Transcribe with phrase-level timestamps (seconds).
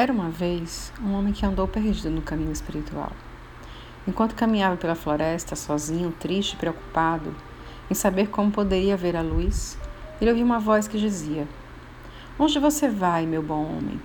[0.00, 3.12] Era uma vez um homem que andou perdido no caminho espiritual.
[4.08, 7.36] Enquanto caminhava pela floresta, sozinho, triste e preocupado
[7.90, 9.76] em saber como poderia ver a luz,
[10.18, 11.46] ele ouviu uma voz que dizia:
[12.38, 14.00] Onde você vai, meu bom homem?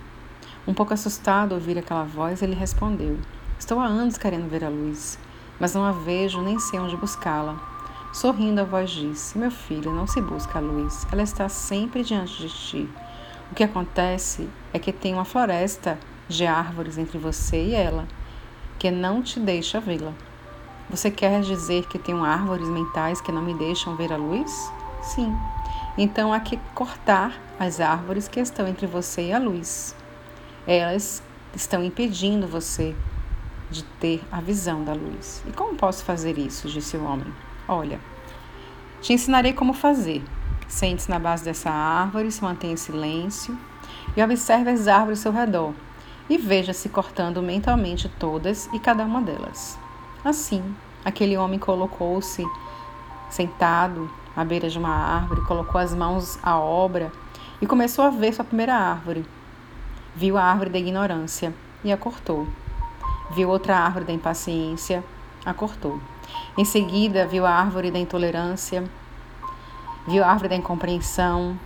[0.67, 3.17] Um pouco assustado ao ouvir aquela voz, ele respondeu:
[3.57, 5.17] Estou há anos querendo ver a luz,
[5.57, 7.57] mas não a vejo nem sei onde buscá-la.
[8.11, 12.41] Sorrindo, a voz disse: Meu filho, não se busca a luz, ela está sempre diante
[12.41, 12.89] de ti.
[13.55, 18.05] O que acontece é que tem uma floresta de árvores entre você e ela,
[18.77, 20.11] que não te deixa vê-la.
[20.89, 24.69] Você quer dizer que tem árvores mentais que não me deixam ver a luz?
[25.01, 25.33] Sim.
[25.97, 29.95] Então há que cortar as árvores que estão entre você e a luz.
[30.67, 31.23] Elas
[31.55, 32.93] estão impedindo você
[33.71, 35.41] de ter a visão da luz.
[35.47, 36.67] E como posso fazer isso?
[36.67, 37.33] disse o homem.
[37.69, 38.01] Olha,
[39.01, 40.21] te ensinarei como fazer.
[40.67, 43.57] Sente-se na base dessa árvore, se mantenha em silêncio
[44.15, 45.73] e observe as árvores ao seu redor
[46.29, 49.77] e veja-se cortando mentalmente todas e cada uma delas.
[50.23, 50.63] Assim,
[51.03, 52.43] aquele homem colocou-se
[53.29, 57.11] sentado à beira de uma árvore, colocou as mãos à obra
[57.61, 59.25] e começou a ver sua primeira árvore.
[60.15, 62.47] Viu a árvore da ignorância e a cortou.
[63.35, 65.03] Viu outra árvore da impaciência,
[65.45, 65.99] a cortou.
[66.57, 68.83] Em seguida, viu a árvore da intolerância
[70.07, 71.57] viu a árvore da incompreensão,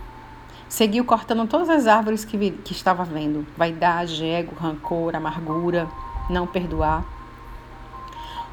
[0.68, 5.88] seguiu cortando todas as árvores que, que estava vendo: vaidade, ego, rancor, amargura,
[6.28, 7.04] não perdoar,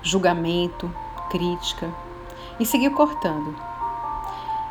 [0.01, 0.91] julgamento,
[1.29, 1.89] crítica,
[2.59, 3.55] e seguiu cortando.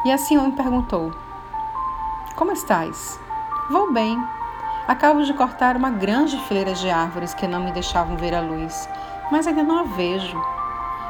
[0.05, 1.12] E assim o homem perguntou:
[2.34, 3.19] Como estás?
[3.70, 4.22] Vou bem.
[4.87, 8.89] Acabo de cortar uma grande fileira de árvores que não me deixavam ver a luz,
[9.33, 10.41] mas ainda não a vejo.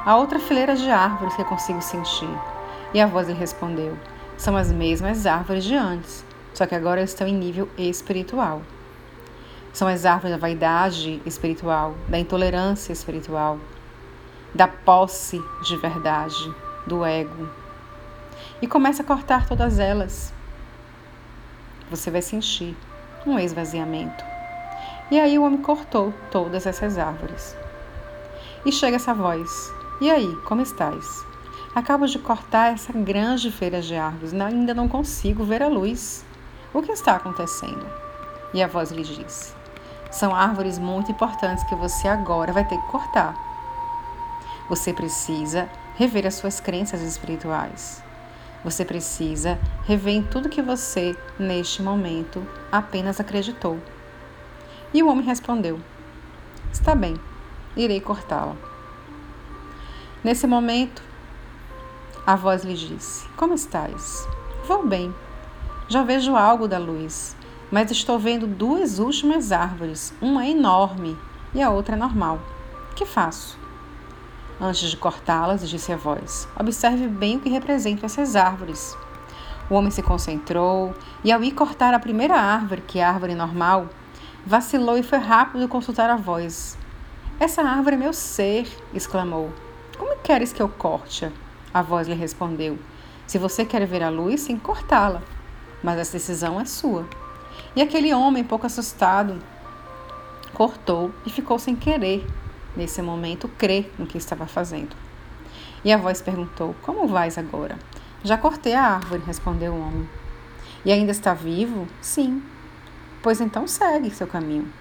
[0.06, 2.55] Há outra fileira de árvores que consigo sentir.
[2.96, 3.94] E a voz lhe respondeu:
[4.38, 8.62] São as mesmas árvores de antes, só que agora estão em nível espiritual.
[9.70, 13.58] São as árvores da vaidade espiritual, da intolerância espiritual,
[14.54, 16.50] da posse de verdade,
[16.86, 17.46] do ego.
[18.62, 20.32] E começa a cortar todas elas.
[21.90, 22.74] Você vai sentir
[23.26, 24.24] um esvaziamento.
[25.10, 27.54] E aí o homem cortou todas essas árvores.
[28.64, 31.35] E chega essa voz: E aí, como estás?
[31.76, 36.24] Acabo de cortar essa grande feira de árvores, ainda não consigo ver a luz.
[36.72, 37.86] O que está acontecendo?
[38.54, 39.54] E a voz lhe disse:
[40.10, 43.36] São árvores muito importantes que você agora vai ter que cortar.
[44.70, 48.02] Você precisa rever as suas crenças espirituais.
[48.64, 52.42] Você precisa rever em tudo que você, neste momento,
[52.72, 53.78] apenas acreditou.
[54.94, 55.78] E o homem respondeu:
[56.72, 57.20] Está bem,
[57.76, 58.56] irei cortá-la.
[60.24, 61.04] Nesse momento,
[62.26, 64.28] a voz lhe disse: Como estás?
[64.66, 65.14] Vou bem.
[65.86, 67.36] Já vejo algo da luz,
[67.70, 70.12] mas estou vendo duas últimas árvores.
[70.20, 71.16] Uma enorme
[71.54, 72.40] e a outra normal.
[72.96, 73.56] Que faço?
[74.60, 78.96] Antes de cortá-las, disse a voz, observe bem o que representam essas árvores.
[79.70, 83.34] O homem se concentrou e, ao ir cortar a primeira árvore, que é a árvore
[83.34, 83.88] normal,
[84.44, 86.76] vacilou e foi rápido consultar a voz.
[87.38, 88.66] Essa árvore é meu ser!
[88.94, 89.52] exclamou.
[89.96, 91.45] Como queres que eu corte-a?
[91.76, 92.78] A voz lhe respondeu:
[93.26, 95.20] Se você quer ver a luz, sim, cortá-la.
[95.82, 97.06] Mas essa decisão é sua.
[97.76, 99.38] E aquele homem, pouco assustado,
[100.54, 102.26] cortou e ficou sem querer,
[102.74, 104.96] nesse momento, crer no que estava fazendo.
[105.84, 107.78] E a voz perguntou: Como vais agora?
[108.24, 110.08] Já cortei a árvore, respondeu o homem.
[110.82, 111.86] E ainda está vivo?
[112.00, 112.42] Sim.
[113.22, 114.72] Pois então segue seu caminho.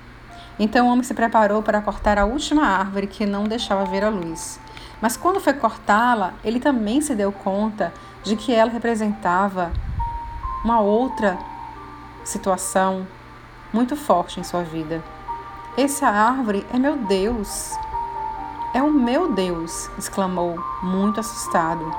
[0.57, 4.09] Então o homem se preparou para cortar a última árvore que não deixava ver a
[4.09, 4.61] luz.
[5.05, 7.93] Mas quando foi cortá-la, ele também se deu conta
[8.23, 9.71] de que ela representava
[10.63, 11.37] uma outra
[12.23, 13.05] situação
[13.71, 15.03] muito forte em sua vida.
[15.77, 17.75] Essa árvore é meu Deus.
[18.73, 21.95] É o meu Deus, exclamou, muito assustado.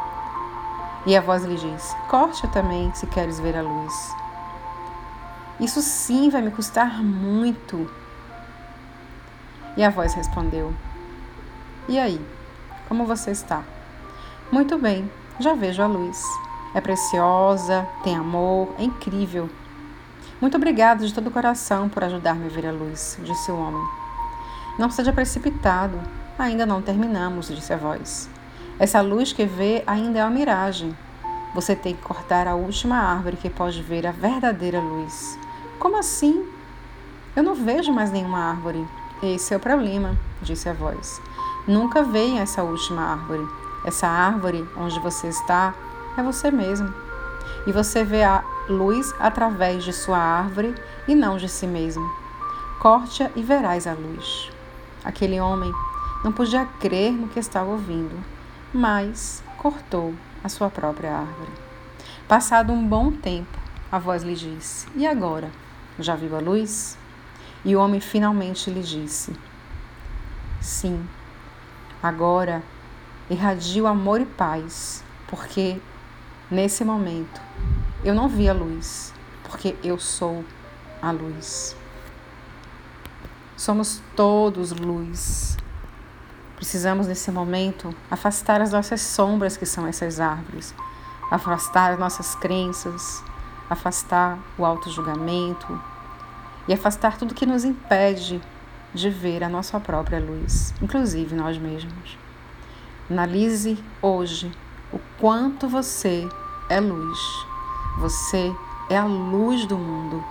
[1.07, 4.17] E a voz lhe disse: Corte também, se queres ver a luz.
[5.61, 7.89] Isso sim vai me custar muito.
[9.77, 10.75] E a voz respondeu:
[11.89, 12.21] E aí?
[12.89, 13.65] Como você está?
[14.51, 15.11] Muito bem,
[15.41, 16.23] já vejo a luz.
[16.73, 19.51] É preciosa, tem amor, é incrível.
[20.41, 23.83] Muito obrigado de todo o coração por ajudar-me a ver a luz, disse o homem.
[24.79, 25.99] Não seja precipitado,
[26.39, 28.29] ainda não terminamos, disse a voz.
[28.79, 30.97] Essa luz que vê ainda é uma miragem.
[31.55, 35.39] Você tem que cortar a última árvore que pode ver a verdadeira luz.
[35.79, 36.47] Como assim?
[37.35, 38.87] Eu não vejo mais nenhuma árvore.
[39.23, 41.21] Esse é o problema, disse a voz.
[41.67, 43.47] Nunca veja essa última árvore.
[43.85, 45.75] Essa árvore onde você está
[46.17, 46.93] é você mesmo.
[47.67, 50.75] E você vê a luz através de sua árvore
[51.09, 52.09] e não de si mesmo.
[52.79, 54.51] Corte-a e verás a luz.
[55.05, 55.73] Aquele homem
[56.23, 58.17] não podia crer no que estava ouvindo,
[58.73, 60.15] mas cortou
[60.45, 61.51] a sua própria árvore.
[62.29, 63.59] Passado um bom tempo,
[63.91, 65.51] a voz lhe disse: E agora?
[65.99, 66.99] Já viu a luz?
[67.65, 69.33] E o homem finalmente lhe disse:
[70.61, 71.07] Sim,
[72.03, 72.63] agora
[73.29, 75.81] irradio amor e paz, porque
[76.51, 77.41] nesse momento
[78.05, 79.13] eu não vi a luz,
[79.43, 80.45] porque eu sou
[81.03, 81.77] a luz.
[83.57, 85.57] Somos todos luz.
[86.57, 90.75] Precisamos nesse momento afastar as nossas sombras, que são essas árvores,
[91.31, 93.23] afastar as nossas crenças,
[93.69, 95.81] afastar o auto-julgamento
[96.69, 98.41] e afastar tudo que nos impede
[98.97, 102.19] de ver a nossa própria luz, inclusive nós mesmos.
[103.09, 104.51] Analise hoje
[104.93, 106.29] o quanto você
[106.69, 107.19] é luz.
[107.99, 108.53] Você
[108.91, 110.25] é a luz do mundo.